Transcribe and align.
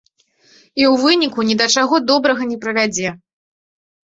І 0.81 0.87
ў 0.87 0.93
выніку 1.03 1.45
ні 1.49 1.55
да 1.61 1.67
чаго 1.75 1.95
добрага 2.13 2.43
не 2.53 2.57
прывядзе. 2.65 3.09